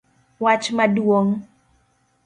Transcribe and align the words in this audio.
Wach 0.43 0.65
maduong' 0.77 1.31